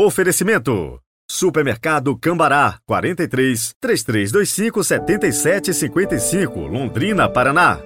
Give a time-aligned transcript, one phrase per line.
[0.00, 1.00] Oferecimento.
[1.28, 7.80] Supermercado Cambará 43 3325 7755 Londrina, Paraná.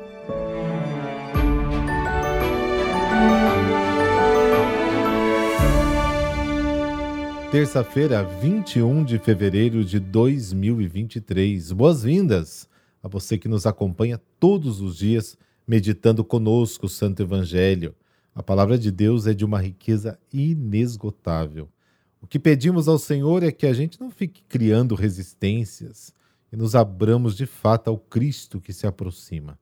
[7.50, 11.72] Terça-feira, 21 de fevereiro de 2023.
[11.72, 12.68] Boas-vindas
[13.02, 15.34] a você que nos acompanha todos os dias
[15.66, 17.94] meditando conosco o Santo Evangelho.
[18.34, 21.70] A palavra de Deus é de uma riqueza inesgotável.
[22.32, 26.14] Que pedimos ao Senhor é que a gente não fique criando resistências
[26.50, 29.58] e nos abramos de fato ao Cristo que se aproxima.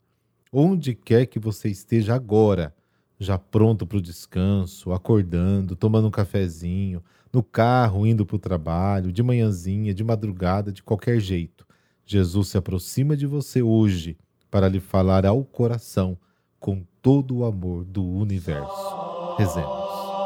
[0.52, 2.73] Onde quer que você esteja agora,
[3.19, 7.02] já pronto para o descanso, acordando, tomando um cafezinho,
[7.33, 11.66] no carro, indo para o trabalho, de manhãzinha, de madrugada, de qualquer jeito.
[12.06, 14.16] Jesus se aproxima de você hoje
[14.48, 16.16] para lhe falar ao coração
[16.61, 19.34] com todo o amor do universo.
[19.37, 20.20] Rezemos.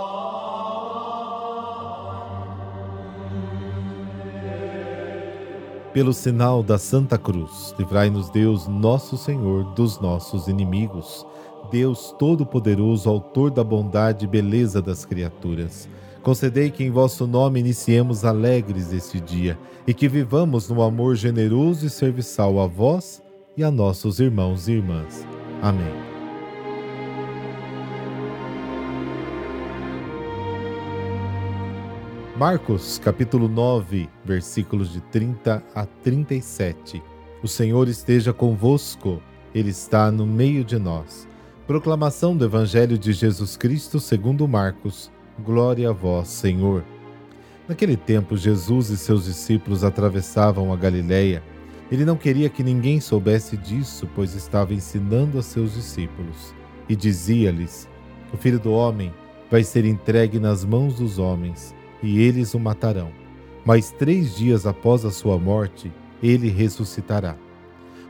[5.94, 11.24] Pelo sinal da Santa Cruz, livrai-nos Deus, nosso Senhor, dos nossos inimigos.
[11.70, 15.88] Deus Todo-Poderoso, Autor da bondade e beleza das criaturas,
[16.20, 21.86] concedei que em vosso nome iniciemos alegres este dia e que vivamos no amor generoso
[21.86, 23.22] e serviçal a vós
[23.56, 25.24] e a nossos irmãos e irmãs.
[25.62, 26.13] Amém.
[32.36, 37.00] Marcos, capítulo 9, versículos de 30 a 37.
[37.40, 39.22] O Senhor esteja convosco,
[39.54, 41.28] Ele está no meio de nós.
[41.64, 45.12] Proclamação do Evangelho de Jesus Cristo segundo Marcos.
[45.44, 46.82] Glória a vós, Senhor.
[47.68, 51.40] Naquele tempo, Jesus e seus discípulos atravessavam a Galileia.
[51.88, 56.52] Ele não queria que ninguém soubesse disso, pois estava ensinando a seus discípulos.
[56.88, 57.88] E dizia-lhes:
[58.32, 59.14] O Filho do Homem
[59.48, 61.72] vai ser entregue nas mãos dos homens
[62.04, 63.10] e eles o matarão.
[63.64, 65.90] Mas três dias após a sua morte,
[66.22, 67.36] ele ressuscitará.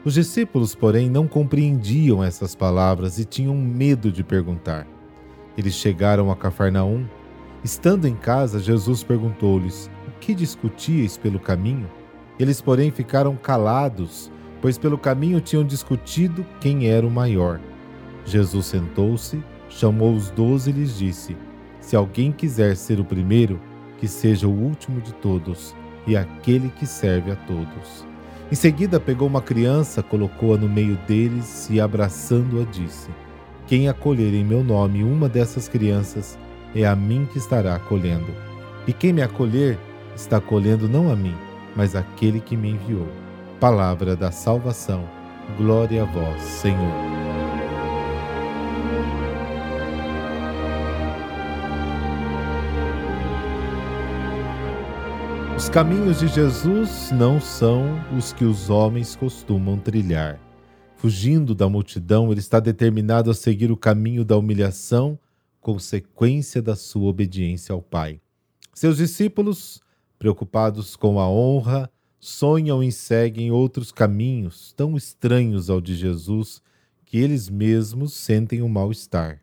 [0.04, 4.86] Os discípulos, porém, não compreendiam essas palavras e tinham medo de perguntar.
[5.56, 7.06] Eles chegaram a Cafarnaum.
[7.62, 11.88] Estando em casa, Jesus perguntou-lhes: O que discutíeis pelo caminho?
[12.38, 14.30] Eles, porém, ficaram calados,
[14.60, 17.60] pois pelo caminho tinham discutido quem era o maior.
[18.26, 21.36] Jesus sentou-se, chamou os doze e lhes disse:
[21.80, 23.58] Se alguém quiser ser o primeiro,
[24.04, 25.74] que seja o último de todos
[26.06, 28.06] e aquele que serve a todos.
[28.52, 33.08] Em seguida, pegou uma criança, colocou-a no meio deles e, abraçando-a, disse:
[33.66, 36.38] Quem acolher em meu nome uma dessas crianças,
[36.74, 38.30] é a mim que estará acolhendo.
[38.86, 39.78] E quem me acolher,
[40.14, 41.34] está acolhendo não a mim,
[41.74, 43.08] mas aquele que me enviou.
[43.58, 45.08] Palavra da salvação.
[45.56, 47.33] Glória a vós, Senhor.
[55.64, 60.38] Os caminhos de Jesus não são os que os homens costumam trilhar.
[60.94, 65.18] Fugindo da multidão, ele está determinado a seguir o caminho da humilhação,
[65.62, 68.20] consequência da sua obediência ao Pai.
[68.74, 69.80] Seus discípulos,
[70.18, 76.60] preocupados com a honra, sonham e seguem outros caminhos tão estranhos ao de Jesus
[77.06, 79.40] que eles mesmos sentem o um mal-estar.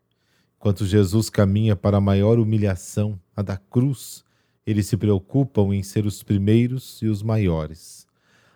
[0.59, 4.23] Enquanto Jesus caminha para a maior humilhação, a da cruz,
[4.66, 8.07] eles se preocupam em ser os primeiros e os maiores.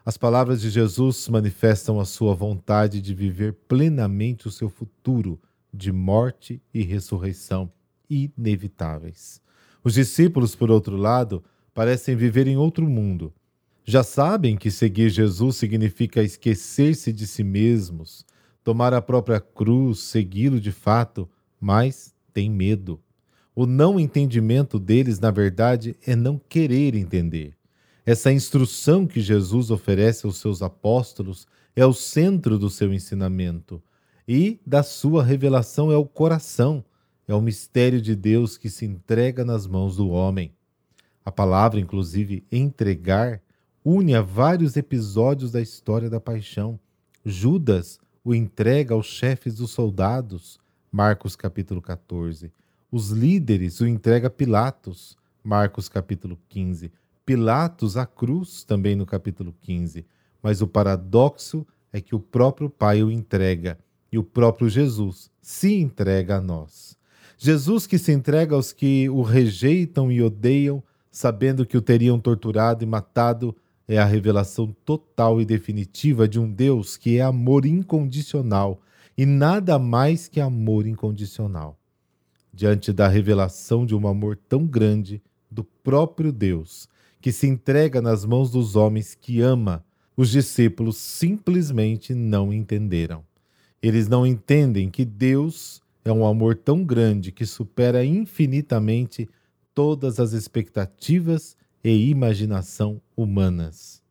[0.06, 5.40] As palavras de Jesus manifestam a sua vontade de viver plenamente o seu futuro
[5.74, 7.72] de morte e ressurreição
[8.10, 9.42] inevitáveis.
[9.84, 13.34] Os discípulos, por outro lado, parecem viver em outro mundo.
[13.84, 18.26] Já sabem que seguir Jesus significa esquecer-se de si mesmos,
[18.64, 21.30] tomar a própria cruz, segui-lo de fato,
[21.60, 23.00] mas têm medo.
[23.56, 27.56] O não entendimento deles, na verdade, é não querer entender.
[28.06, 33.82] Essa instrução que Jesus oferece aos seus apóstolos é o centro do seu ensinamento
[34.28, 36.84] e da sua revelação é o coração,
[37.26, 40.52] é o mistério de Deus que se entrega nas mãos do homem.
[41.24, 43.42] A palavra, inclusive, entregar,
[43.86, 46.78] une a vários episódios da história da paixão.
[47.24, 50.60] Judas o entrega aos chefes dos soldados,
[50.92, 52.52] Marcos capítulo 14
[52.92, 56.92] os líderes o entrega a Pilatos, Marcos capítulo 15.
[57.26, 60.06] Pilatos a cruz, também no capítulo 15.
[60.42, 63.78] Mas o paradoxo é que o próprio Pai o entrega
[64.12, 66.98] e o próprio Jesus se entrega a nós.
[67.38, 72.84] Jesus que se entrega aos que o rejeitam e odeiam, sabendo que o teriam torturado
[72.84, 73.56] e matado,
[73.88, 78.82] é a revelação total e definitiva de um Deus que é amor incondicional
[79.18, 81.78] e nada mais que amor incondicional.
[82.56, 85.22] Diante da revelação de um amor tão grande,
[85.52, 86.88] do próprio Deus,
[87.20, 89.84] que se entrega nas mãos dos homens que ama,
[90.16, 93.26] os discípulos simplesmente não entenderam.
[93.82, 99.28] Eles não entendem que Deus é um amor tão grande que supera infinitamente
[99.74, 104.02] todas as expectativas e imaginação humanas.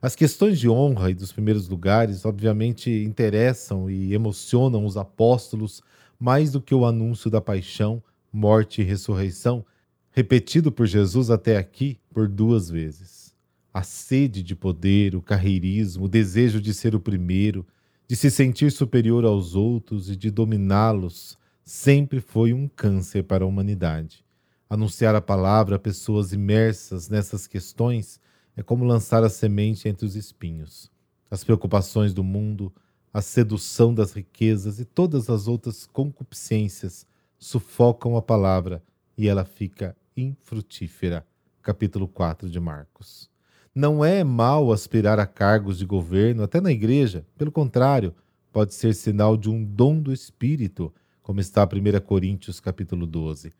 [0.00, 5.82] As questões de honra e dos primeiros lugares, obviamente, interessam e emocionam os apóstolos
[6.22, 8.00] mais do que o anúncio da paixão,
[8.32, 9.66] morte e ressurreição,
[10.12, 13.34] repetido por Jesus até aqui por duas vezes.
[13.74, 17.66] A sede de poder, o carreirismo, o desejo de ser o primeiro,
[18.06, 23.48] de se sentir superior aos outros e de dominá-los, sempre foi um câncer para a
[23.48, 24.24] humanidade.
[24.70, 28.20] Anunciar a palavra a pessoas imersas nessas questões
[28.56, 30.88] é como lançar a semente entre os espinhos.
[31.28, 32.72] As preocupações do mundo,
[33.12, 37.06] a sedução das riquezas e todas as outras concupiscências
[37.38, 38.82] sufocam a palavra
[39.18, 41.26] e ela fica infrutífera.
[41.60, 43.30] Capítulo 4 de Marcos.
[43.74, 47.26] Não é mal aspirar a cargos de governo, até na igreja.
[47.36, 48.14] Pelo contrário,
[48.50, 50.92] pode ser sinal de um dom do Espírito,
[51.22, 53.52] como está 1 Coríntios capítulo 12.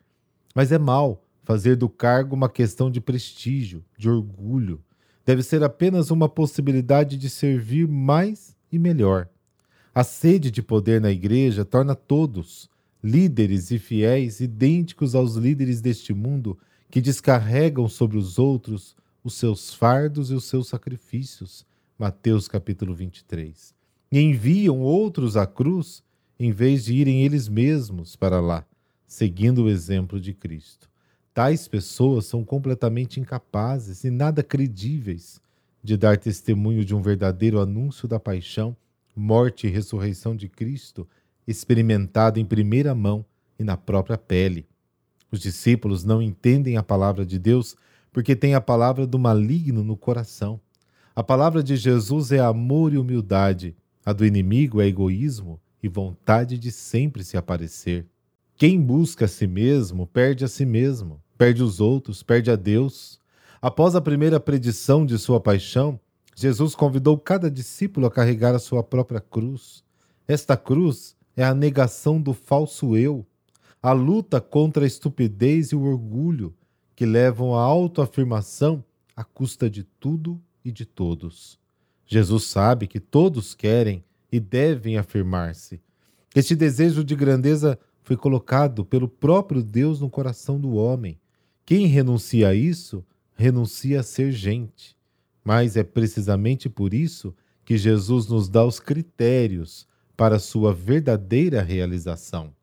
[0.53, 4.83] Mas é mal fazer do cargo uma questão de prestígio, de orgulho.
[5.25, 9.29] Deve ser apenas uma possibilidade de servir mais e melhor.
[9.93, 12.69] A sede de poder na igreja torna todos,
[13.03, 16.57] líderes e fiéis, idênticos aos líderes deste mundo
[16.89, 21.65] que descarregam sobre os outros os seus fardos e os seus sacrifícios.
[21.97, 23.73] Mateus capítulo 23.
[24.11, 26.03] E enviam outros à cruz
[26.39, 28.65] em vez de irem eles mesmos para lá
[29.13, 30.89] seguindo o exemplo de Cristo.
[31.35, 35.39] Tais pessoas são completamente incapazes e nada credíveis
[35.83, 38.75] de dar testemunho de um verdadeiro anúncio da paixão,
[39.15, 41.07] morte e ressurreição de Cristo,
[41.47, 43.25] experimentado em primeira mão
[43.59, 44.67] e na própria pele.
[45.31, 47.75] Os discípulos não entendem a palavra de Deus
[48.11, 50.59] porque têm a palavra do maligno no coração.
[51.15, 53.75] A palavra de Jesus é amor e humildade,
[54.05, 58.05] a do inimigo é egoísmo e vontade de sempre se aparecer.
[58.55, 63.19] Quem busca a si mesmo perde a si mesmo, perde os outros, perde a Deus.
[63.61, 65.99] Após a primeira predição de sua paixão,
[66.35, 69.83] Jesus convidou cada discípulo a carregar a sua própria cruz.
[70.27, 73.25] Esta cruz é a negação do falso eu,
[73.81, 76.53] a luta contra a estupidez e o orgulho
[76.95, 78.83] que levam à autoafirmação
[79.15, 81.59] à custa de tudo e de todos.
[82.05, 85.81] Jesus sabe que todos querem e devem afirmar-se.
[86.35, 91.19] Este desejo de grandeza foi colocado pelo próprio Deus no coração do homem.
[91.65, 93.05] Quem renuncia a isso,
[93.35, 94.95] renuncia a ser gente.
[95.43, 97.35] Mas é precisamente por isso
[97.65, 102.53] que Jesus nos dá os critérios para sua verdadeira realização.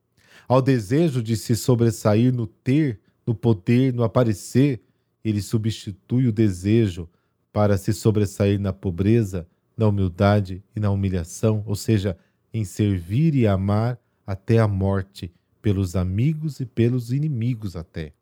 [0.48, 4.80] Ao desejo de se sobressair no ter, no poder, no aparecer,
[5.24, 7.08] ele substitui o desejo
[7.52, 12.16] para se sobressair na pobreza, na humildade e na humilhação, ou seja,
[12.52, 18.12] em servir e amar até a morte, pelos amigos e pelos inimigos até.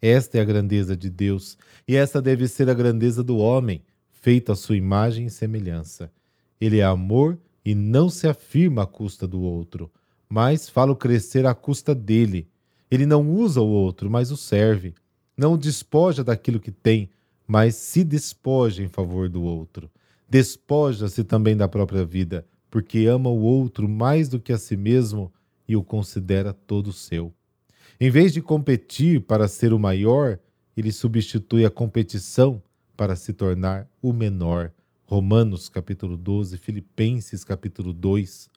[0.00, 3.82] Esta é a grandeza de Deus, e esta deve ser a grandeza do homem,
[4.28, 6.12] feito à sua imagem e semelhança.
[6.60, 9.90] Ele é amor e não se afirma à custa do outro,
[10.28, 12.46] mas fala o crescer à custa dele.
[12.90, 14.92] Ele não usa o outro, mas o serve.
[15.34, 17.08] Não o despoja daquilo que tem,
[17.46, 19.90] mas se despoja em favor do outro.
[20.28, 25.32] Despoja-se também da própria vida, porque ama o outro mais do que a si mesmo
[25.66, 27.32] e o considera todo seu.
[27.98, 30.38] Em vez de competir para ser o maior,
[30.76, 32.62] ele substitui a competição
[32.98, 34.72] para se tornar o menor.
[35.04, 38.50] Romanos capítulo 12, Filipenses capítulo 2.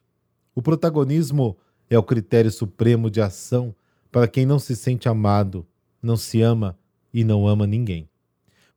[0.56, 1.56] O protagonismo
[1.88, 3.74] é o critério supremo de ação
[4.12, 5.64] para quem não se sente amado,
[6.02, 6.76] não se ama
[7.14, 8.10] e não ama ninguém.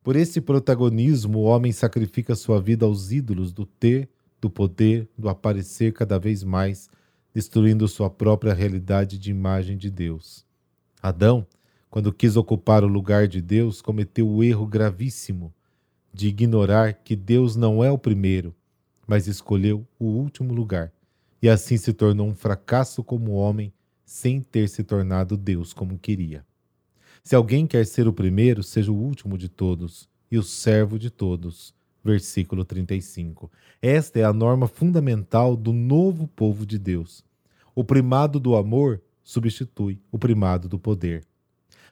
[0.03, 4.07] Por esse protagonismo, o homem sacrifica sua vida aos ídolos do ter,
[4.39, 6.87] do poder, do aparecer cada vez mais,
[7.33, 10.45] destruindo sua própria realidade de imagem de Deus.
[11.01, 11.45] Adão,
[11.95, 15.53] quando quis ocupar o lugar de Deus, cometeu o erro gravíssimo
[16.13, 18.53] de ignorar que Deus não é o primeiro,
[19.07, 20.91] mas escolheu o último lugar,
[21.41, 23.71] e assim se tornou um fracasso como homem,
[24.03, 26.45] sem ter se tornado Deus como queria.
[27.23, 31.09] Se alguém quer ser o primeiro, seja o último de todos e o servo de
[31.09, 31.73] todos.
[32.03, 33.49] Versículo 35.
[33.81, 37.23] Esta é a norma fundamental do novo povo de Deus.
[37.73, 41.25] O primado do amor substitui o primado do poder.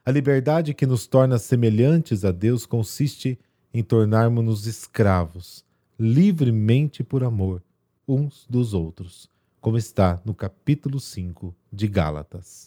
[0.06, 3.40] A liberdade que nos torna semelhantes a Deus consiste
[3.74, 5.64] em tornarmos-nos escravos,
[5.98, 7.64] livremente por amor,
[8.06, 9.30] uns dos outros,
[9.62, 12.66] como está no capítulo 5 de Gálatas.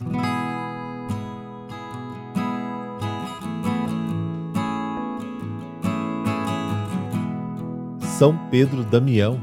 [8.19, 9.39] São Pedro Damião.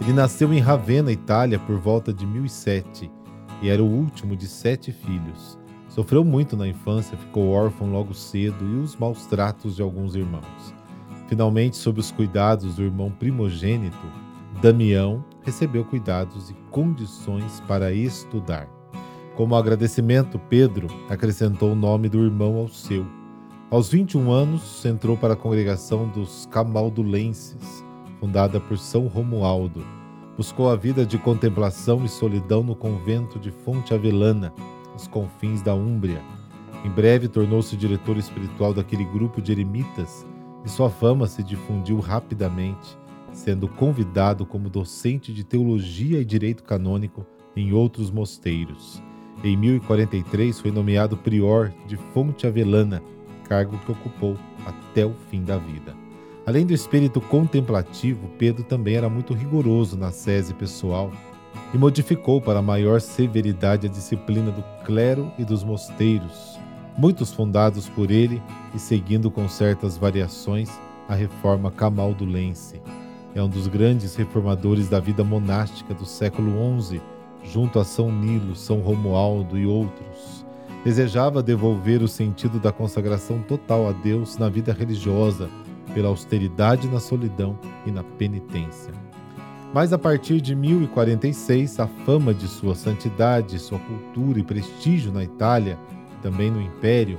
[0.00, 3.10] Ele nasceu em Ravenna, Itália, por volta de 1007
[3.60, 5.58] e era o último de sete filhos.
[5.94, 10.74] Sofreu muito na infância, ficou órfão logo cedo e os maus tratos de alguns irmãos.
[11.28, 14.06] Finalmente, sob os cuidados do irmão primogênito,
[14.62, 18.66] Damião recebeu cuidados e condições para estudar.
[19.36, 23.04] Como agradecimento, Pedro acrescentou o nome do irmão ao seu.
[23.70, 27.84] Aos 21 anos, entrou para a congregação dos Camaldulenses,
[28.18, 29.84] fundada por São Romualdo.
[30.38, 34.54] Buscou a vida de contemplação e solidão no convento de Fonte Avelana,
[34.92, 36.22] nos confins da Úmbria.
[36.84, 40.26] Em breve tornou-se diretor espiritual daquele grupo de eremitas
[40.64, 42.98] e sua fama se difundiu rapidamente,
[43.32, 49.02] sendo convidado como docente de teologia e direito canônico em outros mosteiros.
[49.44, 53.02] Em 1043 foi nomeado prior de Fonte Avelana,
[53.48, 55.96] cargo que ocupou até o fim da vida.
[56.46, 61.12] Além do espírito contemplativo, Pedro também era muito rigoroso na sese pessoal
[61.72, 66.58] e modificou para maior severidade a disciplina do clero e dos mosteiros,
[66.96, 68.42] muitos fundados por ele
[68.74, 70.70] e seguindo com certas variações
[71.08, 72.80] a reforma camaldulense.
[73.34, 77.00] É um dos grandes reformadores da vida monástica do século XI,
[77.42, 80.44] junto a São Nilo, São Romualdo e outros.
[80.84, 85.48] Desejava devolver o sentido da consagração total a Deus na vida religiosa,
[85.94, 88.92] pela austeridade na solidão e na penitência.
[89.72, 95.24] Mas a partir de 1046, a fama de sua santidade, sua cultura e prestígio na
[95.24, 95.78] Itália,
[96.20, 97.18] também no Império,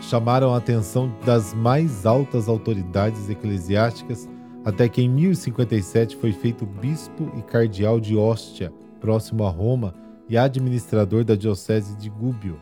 [0.00, 4.28] chamaram a atenção das mais altas autoridades eclesiásticas,
[4.64, 9.94] até que em 1057 foi feito bispo e cardeal de Ostia, próximo a Roma,
[10.28, 12.60] e administrador da diocese de Gubbio.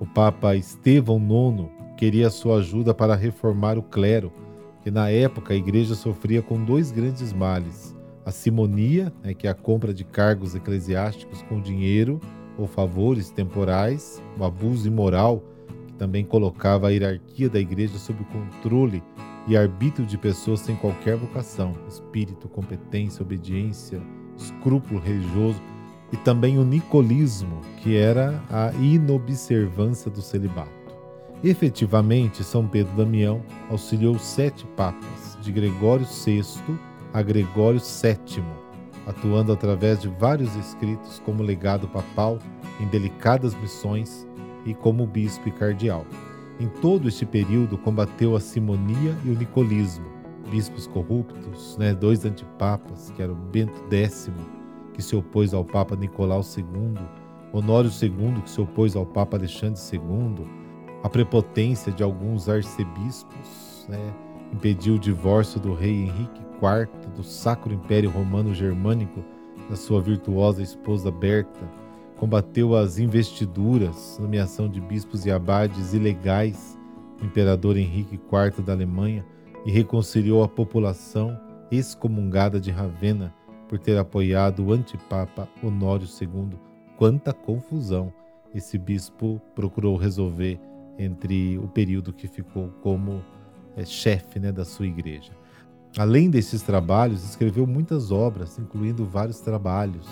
[0.00, 4.32] O Papa Estevão IX queria sua ajuda para reformar o clero,
[4.82, 7.93] que na época a igreja sofria com dois grandes males:
[8.24, 12.20] a simonia, né, que é a compra de cargos eclesiásticos com dinheiro
[12.56, 15.42] ou favores temporais, o abuso imoral,
[15.86, 19.02] que também colocava a hierarquia da igreja sob o controle
[19.46, 24.00] e arbítrio de pessoas sem qualquer vocação, espírito, competência, obediência,
[24.36, 25.60] escrúpulo religioso,
[26.12, 30.70] e também o nicolismo, que era a inobservância do celibato.
[31.42, 36.42] Efetivamente, São Pedro Damião auxiliou sete papas, de Gregório VI
[37.14, 38.42] a Gregório VII,
[39.06, 42.40] atuando através de vários escritos como legado papal
[42.80, 44.26] em delicadas missões
[44.66, 46.04] e como bispo e cardeal.
[46.58, 50.04] Em todo este período combateu a simonia e o nicolismo,
[50.50, 54.28] bispos corruptos, né, dois antipapas, que eram Bento X,
[54.92, 56.98] que se opôs ao Papa Nicolau II,
[57.52, 60.44] Honório II, que se opôs ao Papa Alexandre II,
[61.04, 64.12] a prepotência de alguns arcebispos, né,
[64.54, 69.22] impediu o divórcio do rei Henrique IV do Sacro Império Romano Germânico
[69.68, 71.68] da sua virtuosa esposa Berta,
[72.16, 76.78] combateu as investiduras, nomeação de bispos e abades ilegais
[77.18, 79.26] do imperador Henrique IV da Alemanha
[79.66, 81.38] e reconciliou a população
[81.70, 83.34] excomungada de Ravenna
[83.68, 86.56] por ter apoiado o antipapa Honório II.
[86.96, 88.12] Quanta confusão
[88.54, 90.60] esse bispo procurou resolver
[90.96, 93.20] entre o período que ficou como
[93.76, 95.32] é, chefe né, da sua igreja.
[95.96, 100.08] Além desses trabalhos, escreveu muitas obras, incluindo vários trabalhos.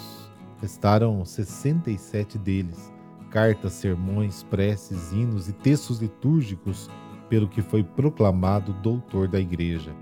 [0.61, 2.93] Restaram 67 deles,
[3.31, 6.89] cartas, sermões, preces, hinos e textos litúrgicos,
[7.29, 9.93] pelo que foi proclamado doutor da igreja.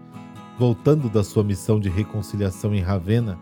[0.59, 3.38] Voltando da sua missão de reconciliação em Ravenna,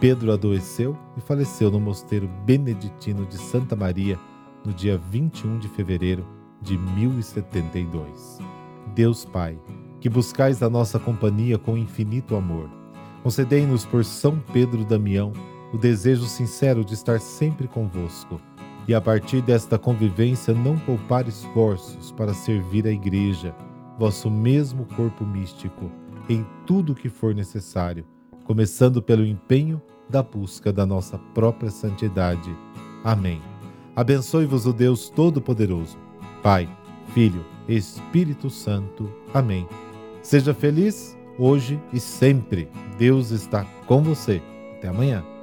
[0.00, 4.18] Pedro adoeceu e faleceu no mosteiro beneditino de Santa Maria
[4.64, 6.26] no dia 21 de fevereiro
[6.60, 8.55] de 1072.
[8.96, 9.60] Deus Pai,
[10.00, 12.70] que buscais a nossa companhia com infinito amor,
[13.22, 15.34] concedei-nos por São Pedro Damião
[15.70, 18.40] o desejo sincero de estar sempre convosco
[18.88, 23.54] e a partir desta convivência não poupar esforços para servir a Igreja,
[23.98, 25.90] vosso mesmo corpo místico,
[26.26, 28.06] em tudo o que for necessário,
[28.44, 32.50] começando pelo empenho da busca da nossa própria santidade.
[33.04, 33.42] Amém.
[33.94, 35.98] Abençoe-vos o Deus Todo-Poderoso,
[36.42, 36.66] Pai,
[37.12, 39.12] Filho, Espírito Santo.
[39.34, 39.66] Amém.
[40.22, 42.68] Seja feliz hoje e sempre.
[42.98, 44.42] Deus está com você.
[44.78, 45.35] Até amanhã.